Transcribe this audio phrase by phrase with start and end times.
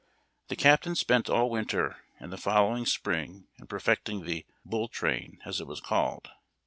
[0.47, 5.61] The captain spent all winter and the following spring in perfecting tlie" Bull Train," as
[5.61, 6.31] it was called.